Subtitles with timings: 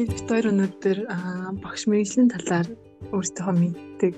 [0.00, 0.98] ингээд бит хоёр өнөөдөр
[1.60, 2.68] багш мэрэгжлийн талаар
[3.12, 4.16] өөрсдийнхөө мэддэг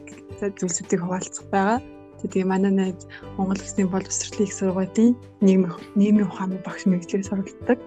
[0.55, 1.83] зүйлсүүдийг хуваалцах байгаа.
[2.23, 3.03] Тэгээ манай найз
[3.35, 7.79] Монгол Улсын боловсролын их сургуулийн нийгмийн нийгмийн ухааны багш мэрэгчлэр суралцдаг.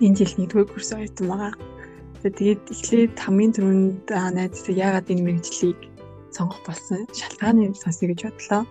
[0.00, 1.52] Энэ жил нэгдүгээр курс оюутан байгаа.
[2.24, 5.78] Тэгээд эхлээд хамгийн түрүүнд найзтай яагаад энэ мэрэгжлийг
[6.32, 8.64] сонгох болсон шалтгааны сонсъё гэж бодлоо.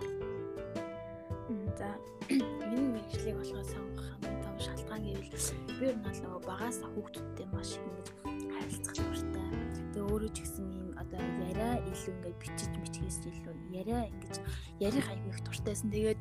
[13.87, 14.35] Яриа ингэж
[14.83, 15.89] ярих аягүй их дуртайсэн.
[15.91, 16.19] Тэгээд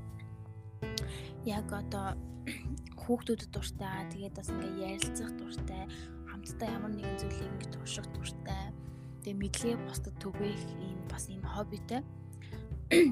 [1.50, 2.14] яг одоо
[2.94, 4.06] хүүхдүүдэд дуртай.
[4.14, 5.82] Тэгээд бас ингээ ярилцах дуртай.
[6.30, 8.70] Хамтдаа ямар нэгэн зүйлийг ингээ турших дуртай.
[9.26, 12.02] Тэгээ мэдлэгээ бусдад түгээх ийм бас ийм хоббитэй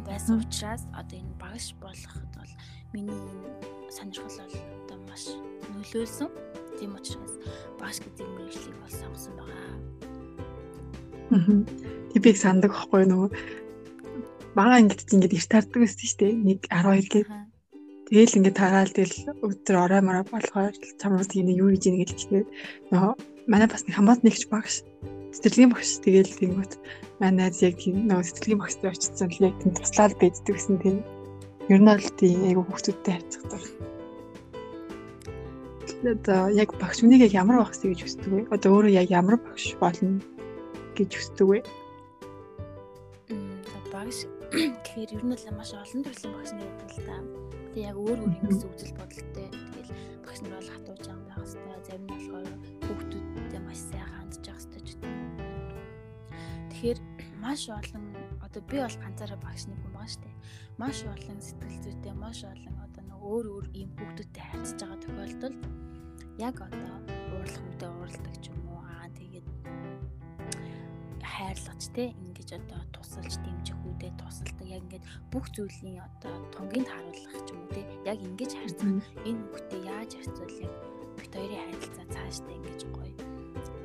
[0.06, 2.52] байсан учраас одоо энэ багш болоход бол
[2.94, 3.50] миний энэ
[3.90, 4.54] сонирхол бол
[4.86, 5.24] одоо маш
[5.74, 6.30] нөлөөлсөн.
[6.78, 7.34] Тийм учраас
[7.80, 9.74] багш гэдэг мэргэжлийг бол сонгосон байгаа.
[11.34, 11.58] Аа.
[12.14, 13.28] Типик сандаг байхгүй нөгөө
[14.54, 16.32] бага ангид ингээд эрт таардаг байсан шүү дээ.
[16.70, 17.28] 1 12 гээд.
[18.08, 22.44] Тэгэл ингээд тараал тэгэл өдөр орой морой болохоор чамд тийм юу хийж ийн гэж хэлчихээ.
[22.94, 23.12] Нөгөө
[23.50, 24.84] манай бас нэг хамаат нэгч багш
[25.34, 26.72] сэтгэлгийн багш тэгэл тиймүүд
[27.18, 30.96] манай яг тийм нөгөө сэтгэлгийн багштай очсон л яг тийм туслаад байддаг гэсэн тийм
[31.72, 33.62] ер нь бол тийм айгу хүүхдүүдтэй харьцдаг.
[36.04, 38.40] Одоо яг багш үнийг яг ямар багш гэж хүсдэг вэ?
[38.54, 40.20] Одоо өөрөө яг ямар багш болно
[40.92, 41.58] гэж хүсдэг вэ?
[43.94, 47.16] Багш гэхээр ер нь л маш олон төрлийн багш нар байдаг л да.
[47.70, 49.48] Тэгээ яг өөр өөр юм үзэл бодолтой.
[49.54, 49.92] Тэгэл
[50.26, 52.48] багш нар бол хатуу жам байх хэвээр зарим нь болохоор
[52.90, 55.14] хүүхдүүдтэй маш сайн хандж явах хэвээр ч гэдэг.
[56.74, 56.98] Тэгэхээр
[57.38, 58.04] маш олон
[58.42, 60.30] одоо би бол ганцаараа багш нэг хүн байгаа штэ.
[60.74, 65.60] Маш олон сэтгэл зүйтэй, маш олон одоо нэг өөр өөр ийм хүүхдүүдтэй харьцаж байгаа тохиолдолд
[66.42, 66.94] яг одоо
[67.30, 68.63] уурлах үедээ уурладаг ч юм
[71.54, 74.66] хайрлаж те ингэж одоо тусалж дэмжих үедээ тусалдаг.
[74.66, 79.06] Яг ингээд бүх зүйлийн одоо тунгийн харуулах ч юм уу те яг ингэж харьцах.
[79.22, 80.74] Энэ хүүхдээ яаж харьцуул яг
[81.14, 83.14] бит хоёрын харилцаа цаашдаа ингэж гоё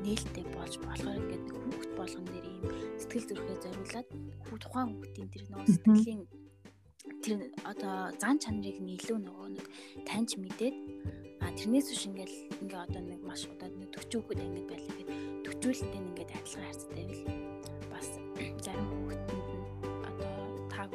[0.01, 2.65] нээлттэй болж болохоор ингээд нэг хүүхд болгон дээр ийм
[2.97, 4.07] сэтгэл зүрхээ зориулаад
[4.47, 6.21] хүү тухайн хүүхдийн тэр нөгөө сэтгэлийн
[7.23, 9.65] тэр одоо зан чанарыг нь илүү нөгөө нэг
[10.07, 10.75] таньж мэдээд
[11.43, 15.09] а тэрнээс биш ингээл ингээ одоо нэг маш удаад нэг 40 хүүхэд ангид байлаа гэхэд
[15.45, 17.38] 40 үлэнтэй ингээд адилхан харцтай байл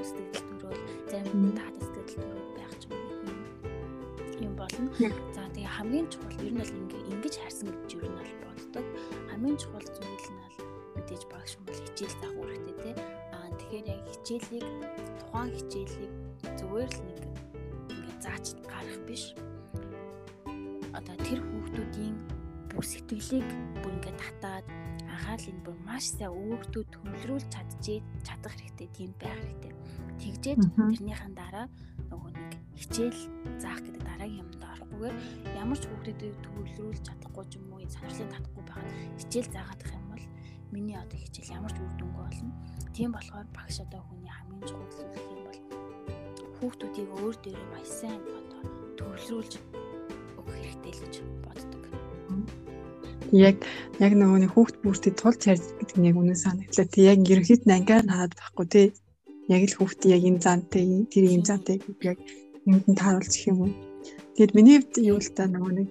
[0.09, 2.85] сэтгэл төрөөл зарим нь таад сэтгэл төрөөл байх ч
[4.45, 4.89] юм болно.
[5.35, 8.87] За тэгээ хамгийн чухал ер нь бол ингээ ингэж харсан гэж ер нь бол боддог.
[9.31, 10.57] Хамгийн чухал зүйл нь бол
[10.97, 12.91] мэдээж багш бол хичээл заах үүрэгтэй те.
[13.35, 14.67] Аа тэгэхээр яг хичээлийг
[15.21, 16.13] тухайн хичээлийг
[16.59, 17.19] зүгээр л нэг
[17.93, 19.25] ингээ заач гарах биш
[20.95, 22.17] одоо тэр хүүхдүүдийн
[22.71, 23.49] бүр сэтгэлийг
[23.83, 24.67] бүр ингээд татаад
[25.15, 29.73] анхаарлыг бүр маш сайн өөртөө төвлөрүүлж чадчихээ чадах хэрэгтэй тийм байх хэрэгтэй.
[30.21, 31.67] Тэгжээж тэрнийхэн дараа
[32.11, 33.21] нөгөө нэг хичээл
[33.63, 35.17] заах гэдэг дараагийн юмд орохгүйгээр
[35.63, 40.07] ямар ч хүүхдэд төвлөрүүлж чадахгүй ч юм уу сонирхлыг татахгүй байгаад хичээл заагаад их юм
[40.11, 40.27] бол
[40.75, 42.53] миний одоо хичээл ямар ч үр дүнгүй болно.
[42.95, 45.61] Тийм болохоор багш одоо хүний хамгийн чухал зүйл юм бол
[46.59, 48.61] хүүхдүүдийг өөр дээрээ маш сайн одоо
[48.99, 49.55] төвлөрүүлж
[50.65, 51.15] хэрэгтэй л гэж
[51.45, 51.74] боддог.
[53.35, 53.67] Яг
[53.99, 56.87] яг нөгөө нэг хүүхд бүртээ тулж ярьж гэдэг нь яг үнэн санагдлаа.
[56.87, 58.87] Тэг яг ерөнхийд нь ангиар хараад байхгүй тий.
[59.51, 62.19] Яг л хүүхдээ яг энэ зантай тэр ийм зантай яг
[62.63, 63.73] юмд нь тааруулж их юм уу.
[64.39, 65.89] Тэгэд миний хувьд юу л та нөгөө нэг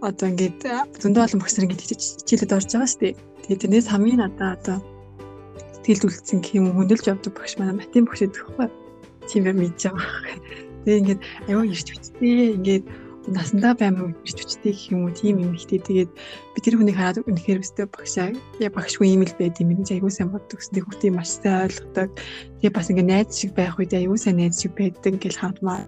[0.00, 0.60] одоо ингээд
[1.02, 3.14] зөндөө олон багш нар ингээд хичээлд орж байгаа шүү дээ.
[3.44, 4.78] Тэгээд тэрнээс хамгийн надаа одоо
[5.84, 8.68] сэтгэл зүлцсэн гэх юм хөндлөж явдаг багш манай матем багш гэдэг байхгүй.
[9.28, 10.08] Тийм юм мэдж байгаа.
[10.84, 12.84] Тэгээд ингээд аюу ирч бичтэй ингээд
[13.34, 15.12] насандаа баймаг ирж хүчтэй гэх юм уу?
[15.12, 19.38] Тийм юм ихтэй тэгээд би тэр хүнийг хараад үнэхээр өстэй багшаа яа багшгүй юм л
[19.38, 19.76] байд юм.
[19.76, 20.58] Гэж аягүй сайн боддог.
[20.58, 22.08] Гэсэн хүүхдээ маш сайн ойлгодог
[22.60, 25.78] тэгээд бас ингээ найз шиг байх үед аягүй сайн найз шиг байдаг ингээл хамтмаа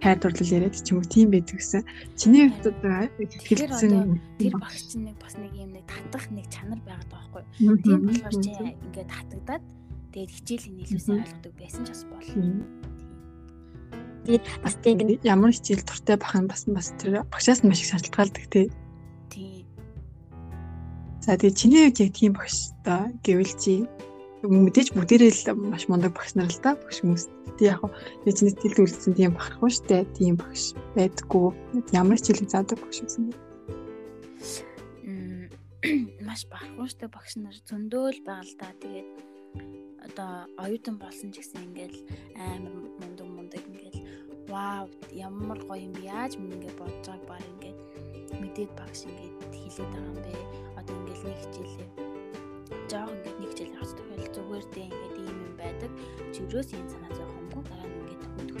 [0.00, 1.84] хайр дурлал яриад ч юм уу тийм байдаг гэсэн.
[2.16, 3.04] Чиний хувьд одоо
[3.44, 7.76] хэлсэн тэр багш чинь нэг бас нэг юм нэг татах нэг чанар байгаад байгаа байхгүй
[7.84, 9.64] тийм болохоор чи ингээ татагдаад
[10.16, 12.64] тэгээд хичээлийн илүү сайн ойлгодог байсан ч бас болно
[14.24, 18.44] Тэгээд бас тийм ямар хичээл дуртай бах нь бас бас тэр багшаас маш их шалтгаалдаг
[18.52, 18.66] тий.
[19.32, 19.64] Тий.
[21.24, 23.88] За тэгээд чиний үед яг тийм багш та гэвэл чи
[24.44, 27.24] мэдээж бүгдээрээ л маш мундаг багш нар л да багш хүмүүс.
[27.56, 27.80] Тий яг
[28.24, 31.52] яг чиний тэлд үлдсэн тийм багхгүй штэ тийм багш байдаггүй.
[31.92, 33.36] Ямар хичээлийг заадаг багш гэсэн бэ?
[36.30, 38.68] маш бахархууштай багш нар зөндөөл байгаа л да.
[38.80, 39.08] Тэгээд
[40.06, 40.30] одоо
[40.62, 41.98] оюутан болсон ч гэсэн ингээл
[42.36, 42.74] амар
[44.52, 46.02] вау ямар гоё юм бэ?
[46.10, 47.78] Яаж минь ингэ бодож байгааг баг ингээд
[48.42, 50.32] мэдээд багш ингээд хэлээд байгаа юм бэ?
[50.78, 51.88] Одоо ингээд нэг хичээлээ
[52.90, 55.90] жоох ингээд нэг хичээл авах тохиол зүгээр дээ ингээд ийм юм байдаг.
[56.34, 58.56] Чирөөс энэ санаа зовхомгүй дараа нь болно гэх юм нэг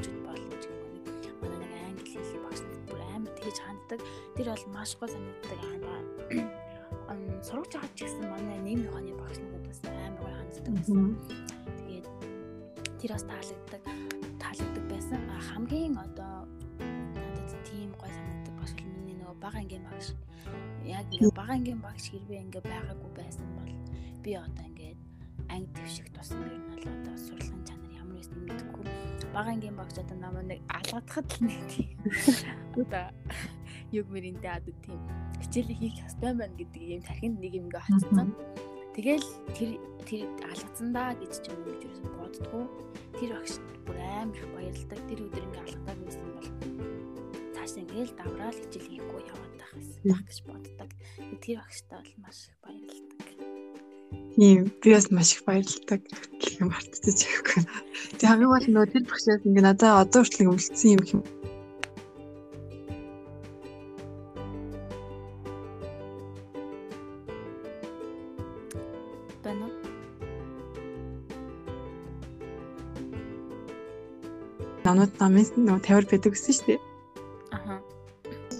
[1.42, 4.00] манай нэг англи хэлний багш бүр амар тэгэж ханддаг.
[4.34, 5.90] Тэр бол маш гоо санагддаг аа
[7.42, 11.00] сурагч аваад ч гэсэн манай нэм ухааны багш надад бас амар гоё ханддаг байсан
[11.80, 12.06] тэгээд
[13.00, 13.82] тэр бас таалагддаг
[15.48, 16.44] хамгийн одоо
[17.14, 20.08] надад тийм гоё санагддаг багш бол миний нөгөө бага ангийн багш.
[20.84, 23.72] Яг ингээ бага ангийн багш хэрвээ ингээ байгаагүй байсан бол
[24.24, 24.98] би одоо ингээд
[25.48, 28.84] анги твшиг тусам ер нь бол одоо сурлагын чанар ямар байсан гэдэггүй
[29.32, 31.98] бага ангийн багш одоо намайг нэг алгадахад л нэг тийм
[32.82, 33.06] одоо
[33.98, 35.00] юг мөрөндөө одоо тийм
[35.42, 38.28] хичээлийг хийх ёстой байна гэдэг юм тархинд нэг юм ингээ хоцсон.
[38.94, 39.70] Тэгэл тэр
[40.06, 41.96] тэр алгацсандаа гэж ч юм уу гэж
[42.30, 42.66] боддгоо.
[43.18, 45.00] Тэр багш бүр амар их баярлдаг.
[45.10, 46.48] Тэр өдөр ингээ алгадаг байсан бол
[47.54, 49.72] цааш ингээл давраал хичээл хийхгүй яваад байх
[50.06, 50.90] байх гэж боддог.
[51.42, 53.28] Тэр багштай бол маш их баярлдаг.
[54.38, 56.00] Тийм би бас маш их баярлдаг
[56.38, 57.34] гэх юм хартчих.
[58.18, 61.22] Тэг хамгийн гол нь тэр багшаас ингээ надад одоо хүртэл үлдсэн юм юм
[74.90, 76.80] номнууд намын нөгөө тавир байдаг гэсэн шүү дээ.
[77.54, 77.78] Аха.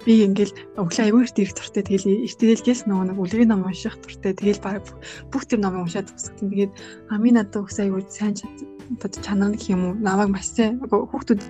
[0.07, 4.33] Би ингээл өглөө аягүй их дэрх туртай тэгэл ихтгэлгээс нөгөө нэг үлгэрийн ном унших туртай
[4.39, 4.87] тэгэл баг
[5.35, 6.55] бүх тэр номыг уншаад тусгatan.
[6.55, 6.73] Тэгээд
[7.11, 11.43] амийн надад өс аягүй сайн чанар гэх юм уу намайг маш сайн хүүхдүүд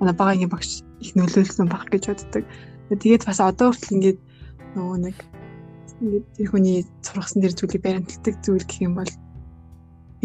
[0.00, 2.44] манай багагийн багш их нөлөөлсөн баг гэж боддог.
[2.90, 4.18] Тэгээд бас одоо хүртэл ингээд
[4.76, 5.16] нөгөө нэг
[6.00, 9.12] ингээд тэр хүний сургасан тэр зүйлийг баримтлагдаг зүйл гэх юм бол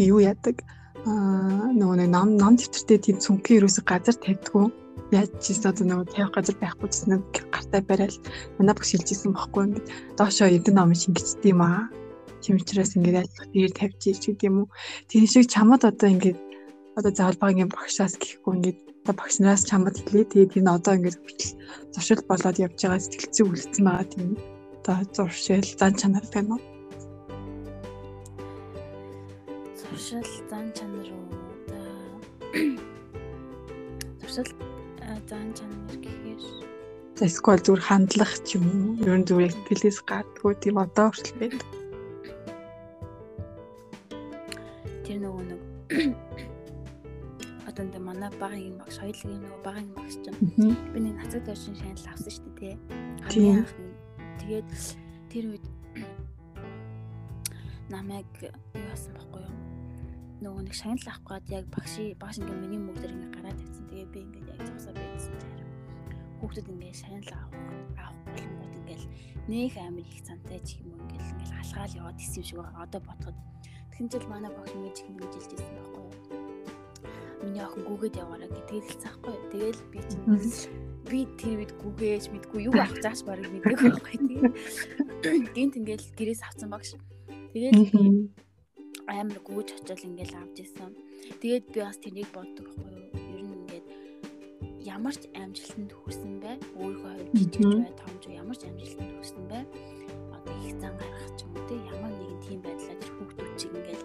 [0.00, 0.64] юу яадаг?
[1.06, 4.66] Аа нөгөө нэг ном ном дэвтэртэй тийм цүнхээ юусоо газар тавьдгүй
[5.14, 7.22] яаж ч гэсэн одоо нөгөө тавих газар байхгүй ч нэг
[7.52, 8.18] гартаа барайл.
[8.58, 9.86] Манай багш хэлжсэн бохгүй ингээд
[10.18, 11.86] доошоо эдэн ном шингэжтэй юм аа.
[12.42, 14.68] Чимчрээс ингээд айлах дээр тавьж ич гэдэг юм уу?
[15.06, 16.38] Тийм шиг чамд одоо ингээд
[16.98, 18.78] одоо заавал багийн багшаас гэхгүй ингээд
[19.14, 20.24] багш нараас чамд хэлээ.
[20.32, 21.54] Тэгээд энэ одоо ингээд битэл
[21.92, 24.30] зуршил болоод явж байгаа сэтгэлцэг үлдсэн байгаа тийм
[24.86, 26.62] одоо зуршил зан чанар байна уу?
[29.78, 31.26] Зуршил зан чанар уу?
[34.20, 34.50] Зуршил
[35.28, 36.40] зан чанар гэхээр
[37.26, 39.06] эсвэл зүгээр хандлах ч юм уу?
[39.06, 41.62] Ер нь зүгээр сэтгэлээс гардггүй тийм одоо хүртэл байдаг.
[45.04, 45.60] Тэр нөгөө нэг
[48.16, 50.38] манай багын багш хоёулын нөгөө багын багш чинь
[50.92, 52.74] би нэг нацаг дөршин шанал авсан шүү дээ тий.
[53.28, 53.92] Хамгийн анхны
[54.40, 54.68] тэгээд
[55.28, 55.66] тэр үед
[57.92, 59.56] намайг юу басан байхгүй юу?
[60.40, 63.84] Нөгөө нэг шанал авах гээд яг багши багш ингээ миний мөрдөр ингээ гараад тавьсан.
[63.92, 65.72] Тэгээд би ингээ яг зогсоо байдсан чинь
[66.40, 67.52] хүүхдүүд ингээ шанал авах
[68.00, 69.06] авах болонгууд ингээл
[69.44, 72.80] нөх амир их цантай ч юм уу ингээл ингээл халгаал яваад исэн юм шиг байгаа.
[72.88, 73.36] Одоо бодоход
[73.92, 76.05] тэгэн жил манай багш их нэг жилжсэн байхгүй?
[77.46, 79.36] Миний охин гүгээд яваараа гэдгийг хэлсэн байхгүй.
[79.54, 80.26] Тэгэл би чинь
[81.06, 84.18] би тэр үед гүгээж мэдгүй юу авах зааш барыг мэдээгүй байхгүй.
[85.22, 86.98] Тэгээд гинт ингээл гэрээс авсан багш.
[87.54, 87.78] Тэгээд
[89.06, 90.90] амар гүйж очил ингээл авч исэн.
[91.38, 93.14] Тэгээд би бас тэрийг боддог байхгүй юу.
[93.14, 93.86] Ер нь ингээд
[94.82, 96.58] ямар ч амжилтанд хүрсэн бай.
[96.74, 99.62] Өөрийнхөө хувьд жижигч бай, томч ямар ч амжилтанд хүрсэн бай.
[100.34, 104.04] Одоо их зан гаргах ч юм уу те ямар нэгэн тийм байдлаар хүүхдүүд чиг ингээл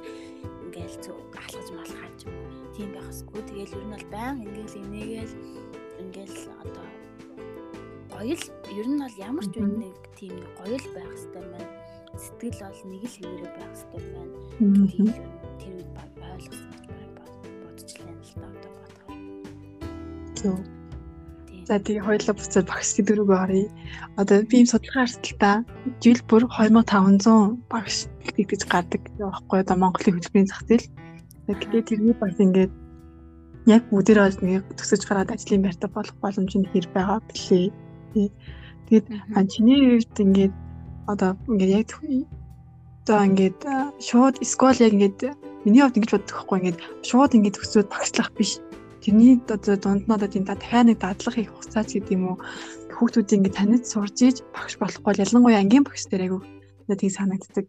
[0.69, 3.41] ингээл зөв алхаж малхаж юм уу тийм байх хэвгүй.
[3.49, 5.35] Тэгэл ер нь бол баян ингээл энийгээл
[6.01, 6.87] ингээл одоо
[8.11, 8.45] гоё л
[8.79, 11.71] ер нь бол ямар ч үн нэг тийм гоё л байх хэвээр байна.
[12.23, 14.35] Сэтгэл бол нэг л хэвээрээ байх хэвээр байна.
[14.91, 15.07] Тийм
[15.59, 15.89] тэр үед
[16.31, 16.71] ойлгосон
[17.63, 19.19] бодчихлаа л да одоо бодохоор.
[20.37, 20.57] Зөв.
[21.67, 23.69] За тэгээ хоёулаа буцаад багш дөрөв оръё.
[24.19, 25.51] Одоо би юм судалгаа харсан л та.
[26.03, 27.97] Жил бүр 2500 багш
[28.35, 30.87] гэж гардаг байхгүй одоо Монголын хөтөлбөрийн зах зээл.
[31.47, 32.71] Гэхдээ тэрний бас ингээд
[33.65, 37.69] яг бүгдээрээ бол нэг төсөж гараад ажлын байртаа болох боломж нь хэр байгаа бэлээ.
[38.89, 39.05] Тэгээд
[39.53, 40.53] чиний хувьд ингээд
[41.11, 41.89] одоо ингээд яг
[43.05, 43.59] одоо ингээд
[44.01, 45.19] шууд скол яг ингээд
[45.65, 48.51] миний хувьд ингэж боддог байхгүй ингээд шууд ингээд төсөөд багшлах биш.
[49.01, 52.37] Тэрний одоо дунд нь одоо тийм дахиад нэг дадлах их хугацаач гэдэг юм уу
[52.97, 56.41] хүүхдүүдийг ингээд таньд сурж ийж багш болохгүй ялангуяа ангийн багш дээр айгүй
[57.01, 57.65] тийм санагддаг.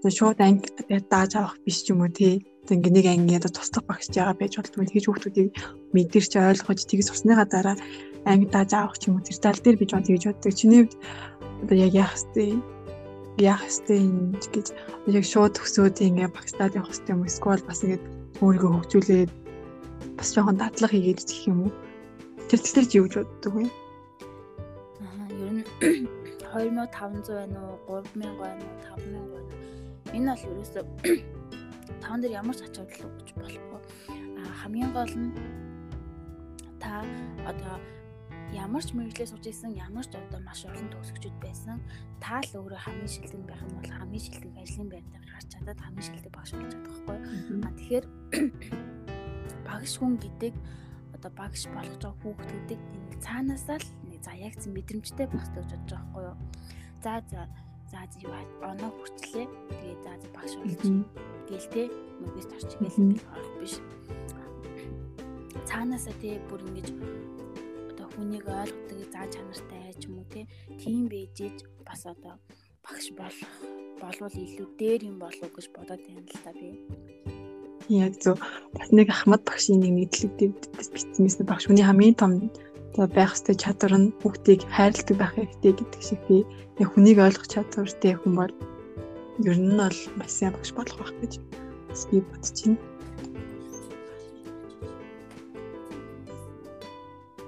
[0.00, 0.68] Одоо шууд анги
[1.08, 4.52] дааж авах биш ч юм уу тий ингээ нэг анги одоо туслах багш байгаа байж
[4.56, 5.48] болтгүй тэгж хүүхдүүдийг
[5.92, 7.76] мэдэрч ойлгож тгийж сурсныгаа дараа
[8.24, 10.52] анги дааж авах ч юм уу тэр тал дээр би жоо тэгж боддог.
[10.56, 10.96] Чиний хувьд
[11.62, 12.56] одоо яг яах вэ?
[13.38, 14.70] яах юм гэж
[15.10, 17.26] яг шууд төсөөд ингээ багстаад явах ёстой юм?
[17.26, 18.04] Эсвэл бас ингээд
[18.38, 19.30] өөрийгөө хөгжүүлээд
[20.14, 21.72] бас жоохон дадлага хийгээд гэх юм уу?
[22.46, 23.66] Тэр тэр чи юу гэж боддог вэ?
[25.02, 25.66] Аа ер нь
[26.54, 28.06] 2500 байна уу?
[28.06, 28.86] 3000 байна уу?
[29.02, 29.42] 5000 байна уу?
[30.14, 30.84] Энэ бол ерөөсөө
[32.02, 33.80] таван дээр ямар ч ач холбогдол өгч болохгүй.
[34.60, 35.32] Хамгийн гол нь
[36.80, 37.04] та
[37.48, 37.76] одоо
[38.52, 41.82] ямар ч мэрэгчлээ сууж исэн ямар ч одоо маш олон төгсөгчд байсан
[42.20, 46.06] та л өөрөө хамгийн шилдэг байх юм бол хамгийн шилдэг ажлын байранд гарч чадаад хамгийн
[46.06, 47.18] шилдэг багш болж чадах байхгүй.
[47.66, 48.06] А тэгэхээр
[49.68, 50.54] багш хүн гэдэг
[51.16, 55.48] одоо багш болох жоо хүүхд гэдэг энэ цаанаасаа л нэг за яг зэн мэдрэмжтэй байх
[55.50, 56.36] гэж бодож байгаа байхгүй юу?
[57.02, 57.40] За за
[57.94, 58.34] за юу
[58.70, 59.46] оноо хүртлээ
[59.78, 60.82] тэгээ за багш болж
[61.48, 61.82] гээл те
[62.20, 63.74] мөгөөс орчих гээл ингээл орох биш.
[65.68, 66.88] Цаанаасаа те бүр ингэж
[68.14, 70.26] хүнийг ойлгодог заа чанартай ч юм уу
[70.78, 72.34] тийм бэжэж бас одоо
[72.86, 73.54] багш болох
[73.98, 76.68] болвол илүү дээр юм болов гэж бодоод байна л та би.
[77.90, 78.38] Яг зөв.
[78.72, 82.32] Бас нэг Ахмад багшийн нэг мэдлэг бичсэнээс багш хүний хамгийн том
[82.94, 86.36] за байх ёстой чадвар нь хүүхдийг хайрладаг байх хэрэгтэй гэдэг шиг би
[86.78, 88.52] яг хүнийг ойлгох чадвартай хүн бол
[89.42, 91.32] ер нь бол маш сайн багш болох байх гэж
[91.90, 92.78] бас би бодож байна.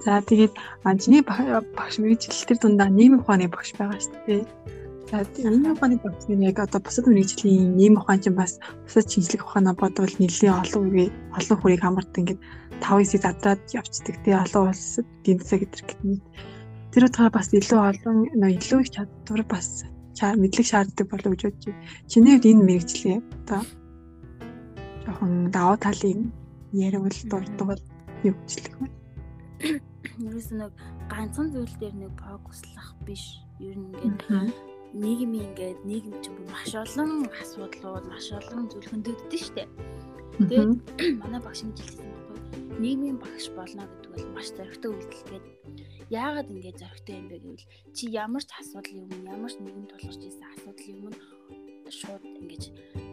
[0.03, 0.55] За тэгээд
[1.03, 4.43] чиний багш мэрэгчлэлтэр дундаа нийгмийн ухааны багш байгаа шүү дээ.
[5.11, 9.47] За нийгмийн ухааны багш нь яг одоо бусад мэрэгжлийн нийгмийн ухаан чинь бас бусад шинжлэх
[9.47, 11.07] ухаанаа бодвол нэлээд олон үе
[11.39, 12.41] олон хүрийг хамардаг ингээд
[12.83, 16.19] 5-9-ийг задраад явцдаг тий олон улсад гинцээ гэдэг гэхний
[16.91, 19.69] тэр утгаараа бас илүү олон илүү их чадвар бас
[20.43, 21.85] мэдлэг шаарддаг болов гэж бодож байна.
[22.11, 23.63] Чиний хувьд энэ мэрэгжлийн одоо
[25.07, 26.21] жоохон даваа талын
[26.73, 27.83] яриул дурддаг бол
[28.27, 28.87] юу хүчлэх вэ?
[30.25, 30.73] ерөөс нэг
[31.13, 33.25] ганцхан зүйл дээр нэг фокуслах биш.
[33.61, 39.65] Ер нь ингээд нийгмийн ингээд нийгэм чинь маш олон асуудлууд, маш олон зүйл хөндөгддөг штэ.
[40.39, 40.73] Тэгээд
[41.23, 42.39] манай багш мэдлэлсэн байхгүй.
[42.83, 45.47] Нийгмийн багш болно гэдэг бол маш зоригтой үйлдэл гээд
[46.11, 47.67] яагаад ингээд зоригтой юм бэ гэвэл
[47.97, 51.15] чи ямар ч асуудал юм, ямар ч нийгэм тулгарч ирсэн асуудал юм
[51.91, 52.63] шууд ингэж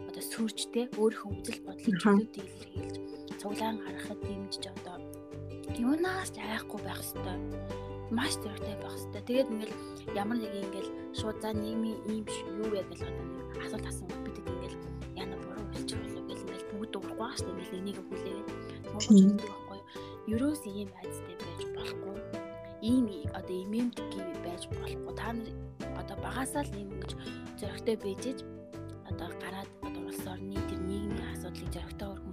[0.08, 2.96] одоо сүржтэй өөрийнхөө үзэл бодлыг чөлөөтэй илэрхийлж
[3.40, 4.98] цуглаан гаргахад дэмжиж одоо
[5.78, 7.40] юунаас ч айхгүй байх хэвээр
[8.14, 9.26] маш зөрөгтэй байх хэвээр.
[9.28, 9.74] Тэгээд ингээл
[10.14, 12.24] ямар нэг ингээл шууд за нийгмийн ийм
[12.62, 14.76] юу вэ гэж одоо нэг асуулт асуух бид ингээл
[15.18, 17.52] яна буруу хэлчих болов гэл ингээл бүгд шүү дээ.
[17.54, 18.48] Ингээл энийг хүлээгээд
[18.86, 19.86] туулж өгдөг байхгүй юу.
[20.34, 22.16] Ерөөс ийм айцтай байж болохгүй.
[22.90, 23.06] Ийм
[23.38, 25.12] одоо имэмдгийн байж болохгүй.
[25.18, 25.50] Та нар
[26.00, 27.12] одоо багасаа л ийм ингэж
[27.58, 28.38] зөрөгтэй бийжэж
[29.10, 32.23] одоо гараад одоо улс орны тэр нийгмийн асуудлыг чадна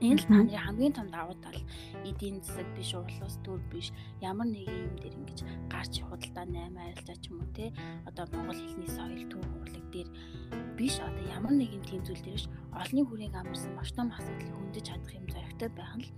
[0.00, 1.60] Энэ л та нарын хамгийн том давуу тал
[2.08, 3.92] эдийн засаг биш улс төр биш
[4.24, 7.68] ямар нэг юм дээр ингэж гарч худалдаа 8 арилжаа ч юм уу те
[8.08, 10.08] одоо монгол хэлний соёл төв урлаг дээр
[10.78, 14.84] биш одоо ямар нэг юм тийм зүйл дээрш олонний хүрээнд амарсан маш том асуудлыг хөндөж
[14.88, 16.08] чадах юм зоригтой байх нь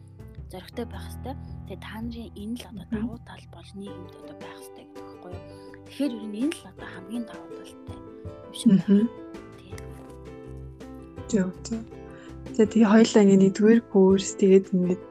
[0.46, 4.58] зоригтой байх хэвээр тэгээ та нарын энэ л одоо давуу тал бол нийгэмд одоо байх
[4.62, 5.44] хэвээр гэдэг байхгүй юу?
[5.90, 9.10] Тэгэхээр ер нь энэ л одоо хамгийн давуу талтай юм шиг байна.
[9.58, 9.78] Тийм
[11.30, 12.01] зөв зөв
[12.50, 15.02] За тэгээ хоёулаа ингээ нэгдүгээр курс тэгээд ингээд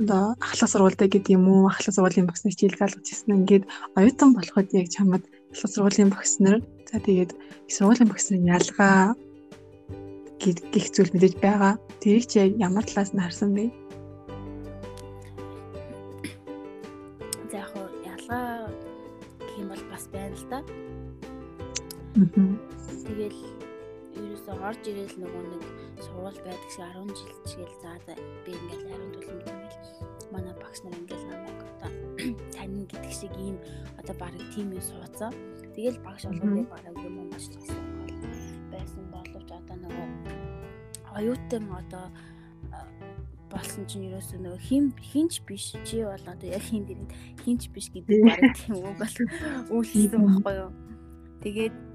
[0.00, 3.36] одоо ахлах сургуультай гэдэг юм уу ахлах сургуулийн багш нар хичээл залгаж ирсэн.
[3.38, 3.64] Ингээд
[3.98, 7.30] оюутан болоход яг чамд ахлах сургуулийн багш нар за тэгээд
[7.68, 9.14] сургуулийн багш нарын ялгаа
[10.40, 11.74] гэх зүйл мэдээж байгаа.
[12.00, 13.64] Тэрийг чи ямар талаас нь харсан бэ?
[24.70, 25.64] Орж ирээл нөгөө нэг
[25.98, 28.14] сургууль байдаг шиг 10 жил чигээл за
[28.46, 31.90] би ингээл ариун түлэмж ингээл манай багш нар ингээл намайг одоо
[32.54, 33.56] тань гэдэг шиг ийм
[33.98, 35.34] одоо барыг тийм юм сууцаа.
[35.74, 37.82] Тэгэл багш болгоны бараг юм уу маш туссан
[38.70, 40.08] байсан боловч одоо нөгөө
[41.18, 42.06] оюутан одоо
[43.50, 47.02] болсон чинь ерөөсөө нөгөө хин хинч биш чи бол одоо яг хин дээр
[47.42, 49.16] хинч биш гэдэг бараг тийм үг бол
[49.82, 50.70] үйлсэн байхгүй юу.
[51.42, 51.89] Тэгээд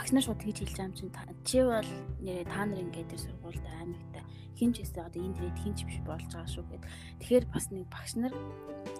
[0.00, 1.12] багш нар шууд тэгж хэлж байгаа юм чинь
[1.44, 1.90] чи бол
[2.24, 4.24] нэрээ та нар ингээд тэр сургуульд аймагтай
[4.56, 6.84] хинч эсвэл одоо энэ дээд хинч биш болж байгаа шүү гэд.
[7.20, 8.32] Тэгэхээр бас нэг багш нар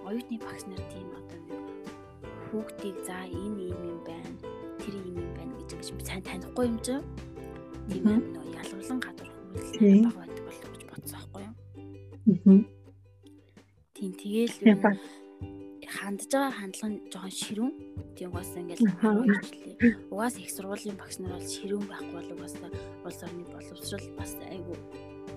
[0.04, 1.60] оюутны багш нар тийм одоо нэг
[2.52, 4.32] хүүхдийг за энэ юм юм байна
[4.76, 7.04] тэр юм юм байна гэж ингэж сайн танихгүй юм чинь
[7.88, 11.54] тийм юм нөө ялгуулан гадуур хөвлөлт байгаа байдаг болов гэж бодсон байхгүй юу.
[12.44, 12.60] Аа.
[13.96, 14.56] Тийм тэгээл
[15.90, 17.72] хандж байгаа хандлага нь жоохон ширүүн.
[18.30, 20.12] Угаас ингээл хөрвүүлээ.
[20.14, 22.54] Угаас их сургуулийн багш нар бол ширүүн байхгүй бол угаас
[23.06, 24.78] улс орны боловсрал бас айгүй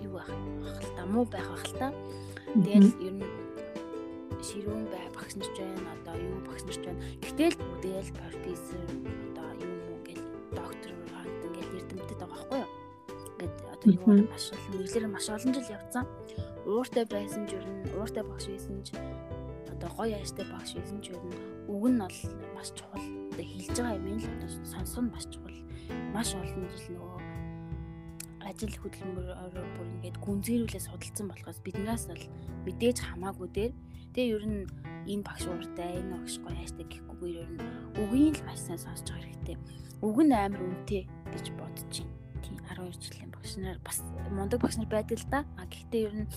[0.06, 1.88] юу байх хэл та муу байх хэл та.
[2.54, 3.26] Тэгэл ер нь
[4.46, 7.02] ширүүн бай багш нарч байна одоо юу багш нарч байна.
[7.24, 8.82] Гэтэл бүдээл профессор
[9.32, 9.44] одоо
[12.04, 12.70] мэдээд байгаа байхгүй юу?
[13.44, 16.06] Ингээд одоо юу маш олон мэдлэр маш олон жил явцсан.
[16.66, 18.96] Ууртай байсан ч ер нь ууртай багш байсан ч
[19.84, 21.20] одоо гоё ааштай багш байсан ч нь
[21.68, 22.20] үг нь бол
[22.56, 23.04] маш чухал.
[23.36, 25.60] Одоо хэлж байгаа юм л одоо сонсох нь маш чухал.
[26.16, 27.20] Маш олон жил нөгөө
[28.48, 32.24] ажил хөдөлмөрөөр бүр ингээд гүнзгийрүүлээ судалсан болохоос биднээс бол
[32.64, 33.74] мэдээж хамаагүй дээр
[34.16, 34.64] тэгээ ер нь
[35.12, 37.64] энэ багш ууртай энэ багш гоё хайштай гэхгүй ер нь
[38.00, 39.58] үгийн л маш сайн сонсож байгаа хэрэгтэй.
[40.00, 42.40] Үг нь амар үнэтэй гэж бодож байна.
[42.44, 44.00] Тийм 12 жилийн багш нар бас
[44.32, 45.40] мундаг багш нар байдаг л да.
[45.60, 46.28] А гэхдээ ер нь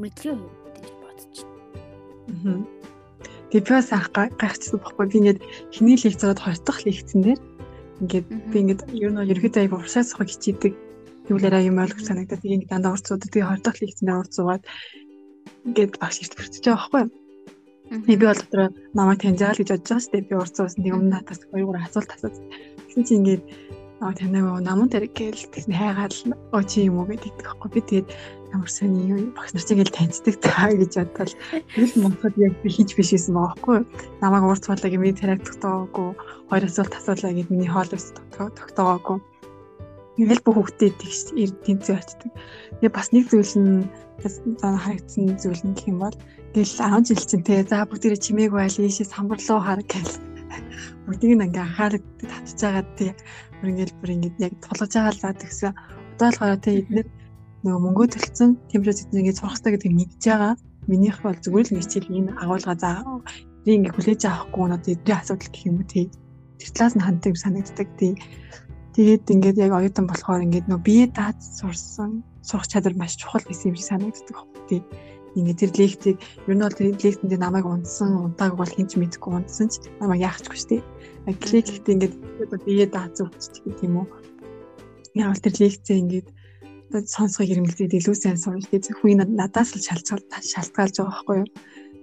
[0.00, 2.89] мэдлэгийн хувьд гэж бодож байна.
[3.50, 5.40] Тэгээ би бас гайхчихсан байхгүй би ингээд
[5.74, 7.40] хиний лекц ороод хоёр дахь лекцэн дээр
[8.02, 10.72] ингээд би ингээд ер нь ерөөдөө аяг уршаа сухаг хичээдэг
[11.30, 14.62] юулаараа юм ойлгох санагдаад би ингээд дандаа урцууд тэгээ хоёр дахь лекцэн дээр урцуугаад
[15.68, 17.20] ингээд багш ирт бүртэж байгаа байхгүй юу
[17.90, 20.28] Би бол дотроо намайг таньжаа л гэж бодож байгаа шүү дээ.
[20.30, 22.46] Би урцсан уусан тийм өмнө надаас хоёр гурван асуулт асуусан.
[22.86, 23.42] Тэгсэн чинь ингээд
[23.98, 26.18] аа танаа намун дээр гээл тэгсэн хайгаал
[26.54, 27.70] оо чи юм уу гэдэг байхгүй.
[27.74, 28.08] Би тэгээд
[28.54, 31.34] ямар сони юу багш нар чинь гээл таньцдаг таа гэж бодвол
[31.74, 33.78] тэгэл монход яг би хийж биш байсан байгаа байхгүй.
[34.22, 36.10] Намайг урцуулаа гэмээ тарайг тогтоогоогүй
[36.50, 39.18] хоёр асуулт асуулаа гэд миний хоол ус тогтоогоогүй.
[40.18, 41.20] Ингээл бүх хүүхдээ тэгш
[41.64, 42.30] тэнцээ очдөг.
[42.82, 43.88] Тэгээ бас нэг зүйл нь
[44.60, 46.16] зан харагдсан зүйл нь гэх юм бол
[46.50, 50.18] Гэл 10 жил чинь те за бүгдээрээ чимээг байл ийшээ самбар руу хар гэл.
[51.06, 53.14] Бүгдийг нь ингээ анхаарал татж байгаа тий.
[53.62, 55.72] Бүр ингээл бүр ингээд яг тулгаж байгаа л заа тэгсэн.
[56.18, 57.06] Удаалгаараа те эдгээр
[57.64, 60.54] нөгөө мөнгөө төлцөн тиймэрхүү зүйл ингээд сурах хэрэгтэй гэдгийг мэдж байгаа.
[60.88, 62.90] Минийх бол зүгээр л нэг хичээл энэ агуулга за
[63.64, 66.06] би ингээ хүлээж авахгүй нь одоо эдгээр асуудал гэх юм уу тий.
[66.56, 68.12] Тэр талаас нь ханддаг санагддаг тий.
[68.96, 73.70] Тэгээд ингээд яг оюутан болохоор ингээд нөгөө бие даад сурсан сурах чадвар маш чухал гэсэн
[73.70, 74.36] юм шиг санагддаг
[74.68, 74.80] тий
[75.36, 79.70] ингээ тэр лекцийг ер нь бол тэр лекцэнд намайг унтсан унтааг бол хинч мэдэхгүй унтсан
[79.70, 80.82] ч намайг яахчгүй шүү дээ.
[81.38, 82.14] Клик ихтэй ингээд
[82.66, 84.08] бие дааз өгч гэх юм уу.
[85.14, 86.28] Яг тэр лекцээ ингээд
[86.90, 91.48] сонсгоо хэрэмлээд илүү сайн сурч тэгээд хүн надаас л шалтгаал шалтгаалж байгаа байхгүй юу.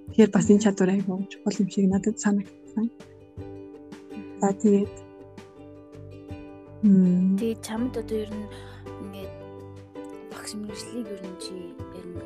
[0.07, 2.87] Тэгэхээр бас энэ чадвар айгүй чухал юм шиг надад санагдсан.
[4.39, 4.93] За тэгээд
[6.87, 8.47] Мм тэгээд чамд одоо ер нь
[9.03, 9.33] ингээд
[10.31, 11.55] багш мэржлийг ер нь чи
[11.99, 12.23] ер нь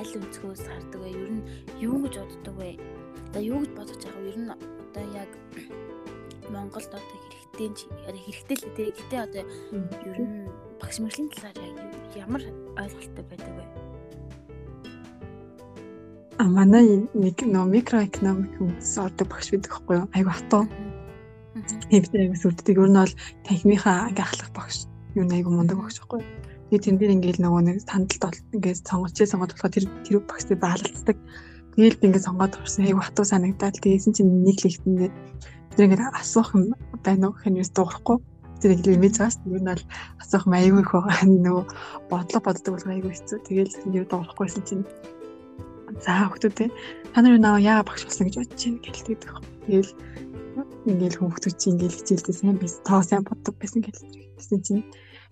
[0.00, 1.12] аль өнцгөөс хардаг вэ?
[1.12, 1.44] Ер нь
[1.84, 2.80] юу гэж боддог вэ?
[3.28, 4.30] Одоо юу гэж бодож байгаа вэ?
[4.32, 5.30] Ер нь одоо яг
[6.48, 7.68] Монголд одоо хэрэгтэй
[8.24, 8.90] хэрэгтэй л дээ.
[8.96, 9.44] Гэтэ одоо
[10.08, 10.48] ер нь
[10.84, 11.56] багш мэрлийн талаар
[12.12, 12.42] ямар
[12.76, 13.64] ойлголттой байдаг вэ?
[16.36, 20.06] А манай нэг нөө микроэкономик хүмүүс ордог багш байдаг байхгүй юу?
[20.12, 20.68] Айгу хатуу.
[21.88, 22.76] Хэвээр айгу сүрддэг.
[22.76, 23.14] Ер нь бол
[23.48, 24.84] танхимынхаа анхаахлах багш.
[25.16, 26.28] Юу айгу мундаг багш байхгүй юу?
[26.68, 31.16] Тэгээ тэн дээр ингээл нөгөө нэг тандалт ингээд сонгочлээ сонгоод болохоор тэр тэр багцыг баалцдаг.
[31.72, 32.84] Тэгээл би ингээд сонгоод орсон.
[32.84, 35.10] Айгу хатуу санагдаад тэгээсэн чинь нэг лихтэндээ
[35.80, 38.18] тэр ингээд асуух юм байна уу гэхэнээс дуурахгүй.
[38.64, 39.84] Тэр ингээд имиж байгаас ер нь бол
[40.24, 41.28] асуух айгу их байгаа.
[41.28, 41.64] Нөгөө
[42.08, 43.38] бодлого боддог бол айгу хэцүү.
[43.44, 44.84] Тэгээл тэр дуурахгүйсэн чинь
[46.00, 46.72] за хүмүүстээ
[47.12, 49.20] та нар наа яа багш болсон гэж бодож байна гэлдэг.
[49.68, 49.92] Тэгээл
[50.88, 52.80] ингээл хүмүүст чинь ингээл хичээлдээ сайн байсан.
[52.88, 53.84] Тоо сайн боддог байсан.
[53.84, 54.82] Тэгсэн чинь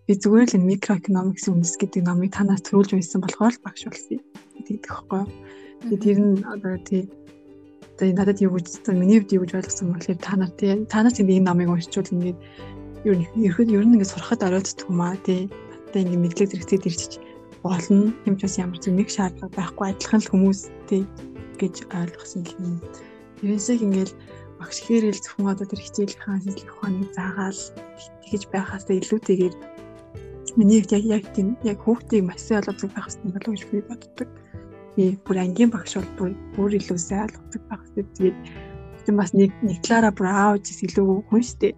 [0.05, 4.21] би зүгээр л микроэкономикс үндэс гэдэг номыг танаас төрүүлж байсан болохоор багш болсон
[4.61, 5.25] гэдэг хэвхэв.
[5.88, 7.09] Тэгээд тэр нь одоо тий
[7.97, 11.03] одоо надад юу гэж одоо миний хувьд юу гэж ойлгосон бол та нар тий та
[11.03, 12.38] нар тийм энэ номыг уншчвал ингээд
[13.09, 15.51] ер нь ерөөд ер нь ингээд сурахад орооддаг юм аа тий
[15.88, 17.23] одоо ингээд мэдлэг зэрэгцээд ирчих
[17.62, 21.03] болно юм ч бас ямар ч нэг шаардлага байхгүй адилхан л хүмүүс тий
[21.61, 22.79] гэж ойлгосон юм.
[23.38, 24.12] Тэрээсээ ингээд
[24.59, 27.61] багш хэрэл зөвхөн одоо тэр хичээлийнхаа сэтлэх ухааныг заагаал
[28.23, 29.55] тэгэж байхаас илүүтэйгээр
[30.57, 34.29] Миний яг яг тийм яг хүүхдийг маш сайн ойлгодог байх хэрэгтэй болов гэж би боддог.
[34.97, 38.05] Би бүр ангийн багш бол бүр илүү сайн ойлгодог байх хэрэгтэй.
[38.12, 38.37] Тэгээд
[39.09, 41.73] тийм бас нэг нэг талаараа аавч илүү хүн штэ.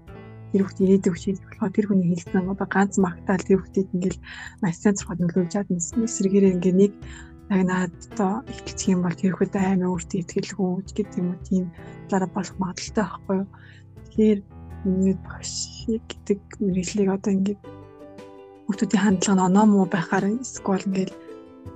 [0.54, 4.22] Тэр хүүхд ирээдүйг хийж болохоор тэр хүний хэлсэн одоо ганц магтаал тэр хүүхдийг ингээл
[4.62, 6.92] маш сайн зурхад нөлөөлж чад эсрэгээрээ ингээ нэг
[7.50, 11.64] яг наад одоо ихтэлцэх юм бол тэр хүүхд аймаа өөртөө ихтгэлгүй гэдэг юм уу тийм
[12.06, 13.48] талаараа болох магадaltaй байхгүй юу.
[14.06, 14.40] Тэгэхээр
[14.86, 15.52] миний багш
[15.90, 17.60] гэдэг мэрэгчлийг одоо ингээд
[18.70, 21.14] хүүхдүүдийн хандлага нь оноо муу байхаар эсвэл ингээл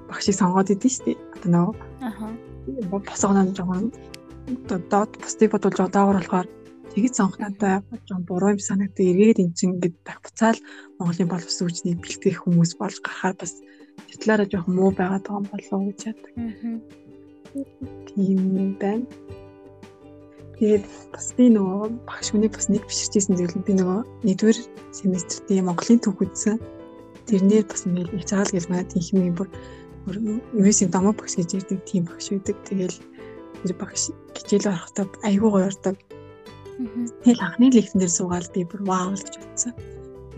[0.06, 1.18] багшийг сонгоод идэв шүү дээ.
[1.34, 1.74] Одоо нөгөө
[2.06, 3.90] аа босгоно жоохон
[4.92, 6.46] доод бусдыг бодвол жодоогор болохоор
[6.98, 9.06] тэгэж сонгох надад жоохон буруу юм санагдав.
[9.06, 10.58] Эргээд эн чинь ингээд байх буцаал
[10.98, 13.54] Монголын боловсон хүчнийг бэлтгэх хүмүүс болж гарахаар бас
[14.18, 16.34] талаараа жоохон муу байгаад байгаа юм болов гэж яддаг.
[18.10, 19.06] Тийм байна.
[20.58, 20.84] Тэгээд
[21.14, 24.58] бас би нөгөө багш хүний бас нэг биширчээсэн зүйл би нөгөө нэгдүгээр
[24.90, 26.58] семестрт Монголын түүх үзсэн
[27.30, 29.48] тэрнээр бас ингээл их цаал гэж манай хэмээн бүр
[30.50, 32.58] мөсийн дамаа багш гэж ярьдаг тийм багш байдаг.
[32.66, 32.98] Тэгэл
[33.62, 35.94] тэр багш хичээл орохдоо айгүй гоё ордог.
[36.78, 39.74] Тэгэл анхны лекцэн дээр суугаад би бүр вау л гэж бодсон.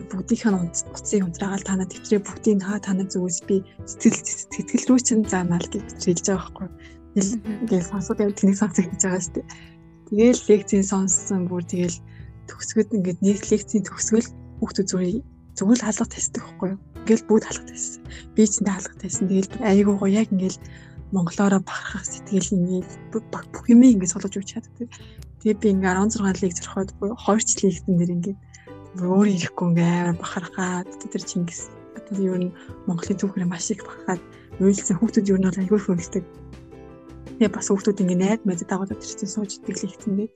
[0.09, 0.61] бүгдийнх нь
[0.97, 4.17] уцын унтраагаал танаа төвчрээ бүгдийг хаа танаа зүгээс би сэтгэл
[4.57, 6.69] сэтгэл рүү чинь заамаал гэж хэлж байгаа байхгүй.
[7.13, 7.33] Тэгэл
[7.69, 9.47] ингээл сонсоод яваад тэнийг сонсох гэж байгаа шүү дээ.
[10.09, 11.99] Тэгээл лекцийн сонссон бүр тэгэл
[12.49, 15.17] төгсгöd ингээд нэг лекцийн төгсгөл хүүхдүүд зүгээр
[15.61, 16.81] зүгээр хаалга тавьдаг байхгүй юу.
[17.05, 18.03] Ингээл бүгд хаалга тавьсан.
[18.35, 19.25] Би ч энэ хаалга тавьсан.
[19.29, 20.59] Тэгэл айгуу гоё яг ингээл
[21.13, 24.89] монголоороо бахархах сэтгэл ингээд бүх юм ингээд солож өгч чаддаг.
[25.41, 28.37] Тэгээ би ингээ 16 лиг зөрхөд буюу 2 жил лигтэн дэр ингээ
[29.01, 31.73] өөр ирэхгүй ингээ амар бахархаад тэр Чингис
[32.11, 32.53] тэр юу н
[32.85, 34.23] Монголын түүхээр маш их бахархаад
[34.61, 36.25] уйлсан хүүхдүүд юу нь бол аягүй хөрөлдөг.
[37.41, 40.33] Тэгээ бас хүүхдүүд ингээ найд мэд дагуулад ирсэн сууж идэг лигтэн дээр.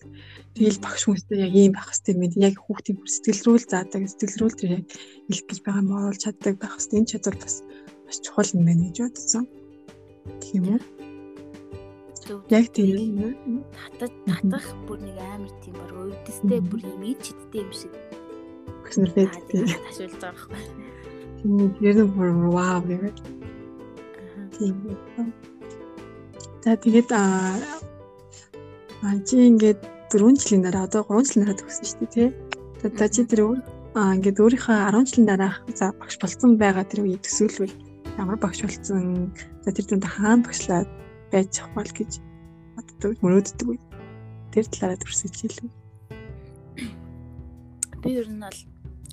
[0.56, 4.02] Тэгэл багш хүмүүстэй яг ийм байх хэвээр мэд яг хүүхдийн бүр сэтгэл рүү л заадаг
[4.08, 4.84] сэтгэл рүү л тэр яг
[5.28, 7.54] илэх гэж байгаа юм оруулж чаддаг байх хэвээр энэ чадвар бас
[8.06, 9.44] маш чухал юм байна гэж бодсон.
[10.40, 10.93] Тийм үү?
[12.48, 13.64] Яг тийм.
[13.98, 17.92] Татаж татах бүр нэг амар тийм бар өвдөстэй бүр юм ид чидтэй юм шиг.
[18.84, 20.62] Гэснээр тийм ташуулж байгаа байхгүй.
[21.40, 23.20] Тийм тэр нь бүр вау гэвэл.
[24.56, 24.76] Тийм.
[26.64, 27.60] За тэгээд аа
[29.28, 32.28] чи ингээд 4 жилийн дараа одоо 3 жилийн дараа төгссөн шүү дээ тий.
[32.96, 33.40] За чи тэр
[33.94, 37.74] аа ингээд өөрийнхөө 10 жилийн дараах за багш болцсон байгаа тэр үеийг төсөөлвөл
[38.18, 39.30] ямар багш болцсон
[39.62, 40.88] за тэр зүүн хаана багшлаад
[41.34, 42.22] байж хавал гэж
[42.78, 43.82] боддог мөрөөддөг үе.
[44.54, 45.66] Тэр талаараа төрсөж хэлв.
[47.98, 48.58] Би ер нь бол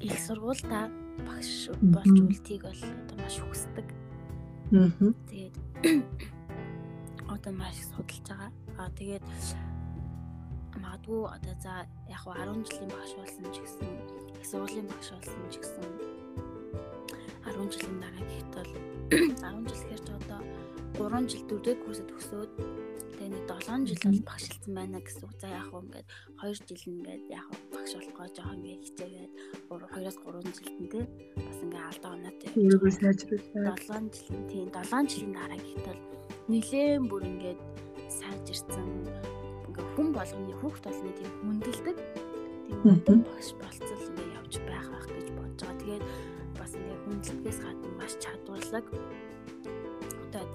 [0.05, 0.85] их сургуультай
[1.25, 3.87] багш болж үлдгийг бол одоо маш хүсдэг.
[4.69, 5.09] Аа.
[5.33, 5.55] Тэгээд
[7.33, 8.51] одоо маш судалж байгаа.
[8.77, 9.25] Аа тэгээд
[10.77, 11.73] магадгүй одоо за
[12.05, 13.89] яг 10 жилийн багш болсон ч гэсэн
[14.37, 15.89] их сургуулийн багш болсон ч гэсэн
[17.49, 18.71] 10 жилийн дараа гэхэд бол
[19.41, 20.41] 10 жил гэхэр ч одоо
[20.97, 22.51] 3 жил 4 дэх курсэд төгсөөд
[23.15, 25.33] тэгээ нэг 7 жил бол багшилсан байна гэсэн үг.
[25.39, 26.07] За яг хөө ингээд
[26.41, 29.31] 2 жил ингээд яг багш болохоо жоох ингээд хичээгээд
[29.71, 31.05] 2-оос 3 жилд нь тий
[31.37, 32.11] бас ингээд алдаа
[32.99, 34.05] сайжруулсан.
[34.11, 35.99] 7 жилийн тий 7 жилийн дараа гэхэд
[36.51, 37.59] нэлээд бүр ингээд
[38.11, 38.89] сайжирсан
[39.67, 41.97] ингээд хүн болгоны хүүхд болгоны тийм хүндэлдэг
[43.07, 45.79] тийм багш болцол ингээд явж байх байх гэж бодож байгаа.
[45.81, 46.05] Тэгээд
[46.59, 48.85] бас ингээд хүндлэгээс гадна маш чадварлаг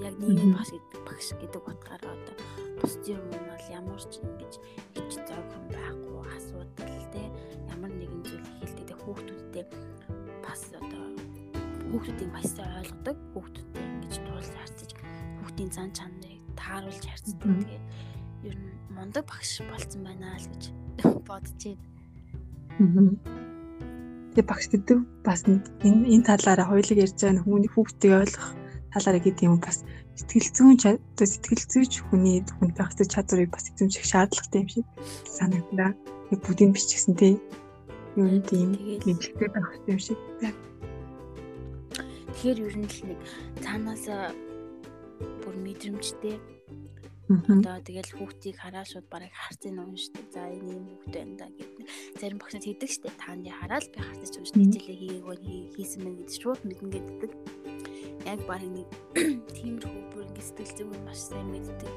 [0.00, 2.36] яг нийгэм багш гэдэг багш гэдэг утгаараа одоо
[2.80, 4.54] бусдын юм нь бол ямар ч ингэж
[4.92, 7.24] хийж зовхон байхгүй асуудал те.
[7.72, 9.64] Ямар нэгэн зүйл хэлдэг хүүхдүүдтэй
[10.44, 11.04] бас одоо
[11.88, 13.16] хүүхдүүдийг маш сайн ойлгодог.
[13.32, 14.90] Хүүхдүүдтэй ингэж туулж харьцаж
[15.40, 17.48] хүүхдийн зан чанарыг тааруулж харьцдаг.
[17.64, 17.84] Тэгээд
[18.52, 20.62] ер нь мундаг багш болцсон байна л гэж
[21.24, 23.16] бодож байна.
[24.36, 25.64] Тэгээ багш гэдэг бас энэ
[26.12, 28.48] энэ талаараа хоёулыг ярьж байгаа хүмүүний хүүхдийг ойлгох
[28.96, 29.84] талаараа гэдэг юм бас
[30.16, 34.86] сэтгэл зүйн одоо сэтгэл зүйч хүний байх хэвээр чадварыг бас эзэмших шаардлагатай юм шиг
[35.28, 35.92] санагдана.
[36.32, 37.36] Яг бүгдийг бичсэн тий.
[38.16, 38.72] Юу нэг тийм
[39.04, 40.56] мэдлэгтэй байх хэвээр юм шиг байна.
[42.40, 43.20] Тэгэхээр ер нь л нэг
[43.60, 44.04] цаанаас
[45.44, 46.40] бүр мэдрэмжтэй
[47.26, 50.24] Одоо тэгэл хүүхдийг хараа шууд барыг харцын уншдаг.
[50.30, 51.84] За энэ юм хүүхд байна да гэдэг.
[52.22, 53.18] Зарим багшд хийдэг штеп.
[53.18, 55.36] Та нэ хараад би харцаж унш нийтлээ хийгээгөө
[55.74, 57.32] хийсэн мэн гэдэг шууд мэднэ гэдэг.
[58.24, 58.88] Яг барыг нэг
[59.52, 61.92] тиймэрхүү бүр ингэ сэтгэл зүг маш сайн мэддэг.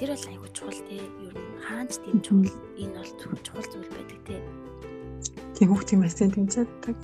[0.00, 0.96] Тэр бол айгүй чухал те.
[0.96, 4.36] Ер нь хаанч тийм чухал энэ бол чухал зүйл байдаг те.
[5.58, 6.96] Тийм хүүхдийн маш сайн тэмцээддэг.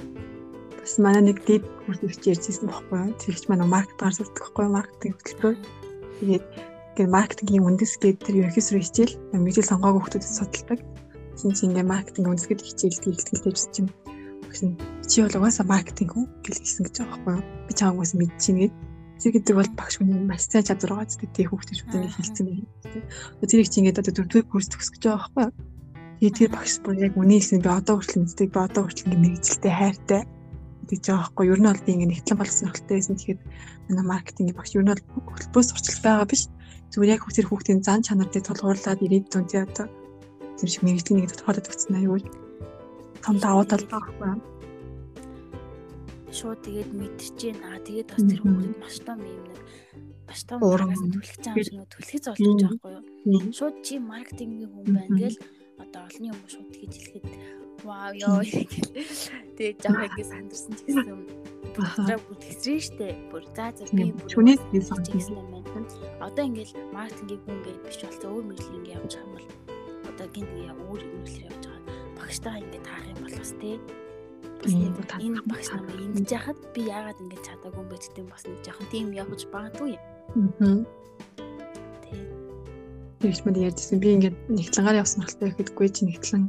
[0.79, 3.19] Бас манай нэг дэд хүрдэгч ярьжсэн байхгүй юу?
[3.21, 4.77] Тэгж манай маркетингаар сурдаг байхгүй юу?
[4.79, 5.57] Маркетинг хөтөлбөр.
[6.21, 6.45] Тэгээд
[6.95, 10.81] ингээд маркетингийн үндэс гэдэг тэр рүү хичээл мэдээлэл сонгоог хүмүүсд судалдаг.
[11.35, 13.91] Тэгсэн чинь ингээд маркетинг үндэсгэд хичээл тэлтгэл тавьж чинь
[14.47, 17.45] гэсэн чи бол угаасаа маркетинг хүн гэлсэн гэж байгаа байхгүй юу?
[17.69, 18.75] Би чамаг бас мэдчихээн гээд
[19.21, 22.69] тэр гэдэг бол багш хүний маш сайн чадвар байгаа ч тийм хүүхдээ шүтэн хэлсэн юм.
[23.41, 25.53] Тэрийг чи ингээд одоо дөрөвдүгээр курс төгсөх гэж байгаа байхгүй юу?
[26.19, 29.25] Тэгээ тэр багш бүр яг үний хэлсэн би одоо хүртэл мэддэг би одоо хүртэл ингээд
[29.25, 30.23] мэрэгжилтэй хайртай
[30.89, 31.55] гэж байгаа байхгүй юу?
[31.55, 33.15] Ер нь бол би ингээд нэгтлэн болсон хөлтэй байсан.
[33.17, 33.41] Тэгэхээр
[33.89, 36.43] манай маркетингийн багш ер нь бол хөлбөөс сурчил байгаа биш
[36.95, 39.87] зүгээр яг хүсэр хүүхдийн зан чанартай тулгуурлаад ирээдүйн тий одоо
[40.59, 42.25] тэр шиг мэрэгжлийн нэг тодорхойлоод өгсөн аюул
[43.25, 44.54] том давуу тал байгаа байхгүй
[46.35, 49.61] шууд тэгээд мэдчихээн аа тэгээд бас тэр хүүхэд маш том юм нэг
[50.27, 53.53] маш том уургаас түлхэж байгаа юм шиг түлхэж байгаа байхгүй юу?
[53.59, 55.39] Шууд чи маркетингийн хүн байна гэл
[55.83, 57.27] одоо олонний хүмүүс шууд тэгж хэлэхэд
[57.87, 58.41] вау ёо
[59.57, 61.45] тэгээд жаа ингэ сандарсан ч гэсэн
[61.75, 63.09] бүр тэгсрэн штэ.
[63.31, 65.89] Бүр за за би бүр би сончихсан юм байна.
[66.23, 69.49] Одоо ингээл маркетингийн хүн гээд биш болцоо өөр ингээ явж байгаа юм бол
[70.11, 71.83] одоо гинт өөр мэдлэг явж байгаа.
[72.19, 73.77] Багштайгаа ингээ таах юм бол бас тий.
[74.65, 78.61] Энэ багш намайг ингэж яхад би яагаад ингэ чадаагүй юм бэ гэдэг юм бас нэг
[78.65, 80.03] жоохон тийм явж багтгүй юм.
[80.65, 80.81] Аа.
[83.21, 86.45] Тэгж мэд ярьжсэн би ингээд нэгтлэнгаар явсан хэрэгтэй гэхэдгүй чи нэгтлэн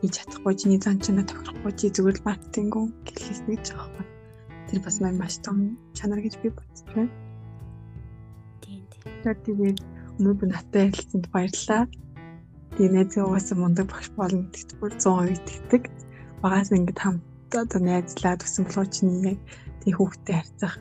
[0.00, 4.06] хийж чадахгүй чиний зан чанаа тохирохгүй чи зүгээр л маркетинг үү гэлээс нэг ч аахгүй.
[4.68, 7.08] Тэр бас маань маш том чанар гэж би байна.
[8.64, 9.04] Тийм тийм.
[9.24, 9.78] Тэгээд
[10.20, 11.84] өнөөдөр надтай ярилцсанд баярлалаа.
[12.76, 15.82] Тэгээ найзын угаасаа мундаг багш болно гэдэгт бүр 100% итгэдэг.
[16.44, 19.38] Багаас ингээд хамт одоо найзлаад өсөн болоо чинь яг
[19.84, 20.74] тэг хүүхдэд харьцах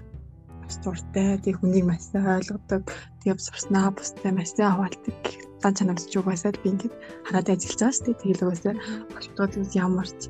[0.67, 1.39] маш дуртай.
[1.39, 2.83] Тэг хүнийг маш ойлгодог.
[3.23, 5.15] Тэгээ сурснаа бустай маш сайн хаваалдаг.
[5.63, 6.93] Дан чанарч угаасаа би ингээд
[7.25, 8.21] хараад ажиллаж байгаа шүү дээ.
[8.21, 8.75] Тэгэл угаасаа
[9.13, 10.21] багшдууд ямар ч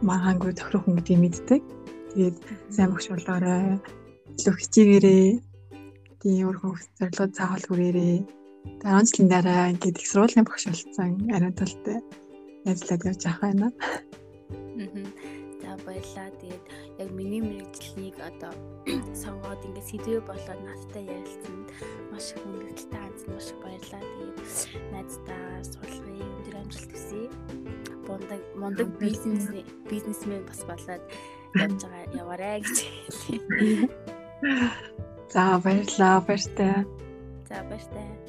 [0.00, 1.62] маргаангүй тохирох хүн гэдгийг мэддэг.
[2.16, 2.36] Тэгээд
[2.72, 3.78] сайн багш болоорой.
[4.40, 5.28] Илүү хичээгээрээ.
[6.20, 8.40] Тийм өөрхөн зорилгоо заавал хүрээрээ
[8.84, 11.98] 10 жилийн дараа ингээд их сургуулийн багш болсон ариун талтай
[12.68, 13.68] ажиллаад явж байгаа байна.
[14.76, 14.84] За
[15.86, 16.28] баярлаа.
[16.40, 16.64] Тэгээд
[16.98, 18.52] яг миний мэрэгжлийг одоо
[19.22, 21.68] сонгоод ингээд сэдвээ болоод надтай ярилцсанд
[22.12, 24.02] маш их хүндэтэлтэй хандсан маш их баярлаа.
[24.02, 24.38] Тэгээд
[24.92, 27.24] найздаа суулгын өндөр амжилт хүсье.
[28.06, 29.44] Бундаг мундаг бизнес
[29.90, 31.04] бизнесмен бас болоод
[31.56, 32.76] явж байгаа яваарэ гэж
[33.24, 33.88] хэлье.
[35.32, 36.20] За баярлалаа.
[36.26, 36.84] Баяртай.
[37.48, 38.19] За баяртай.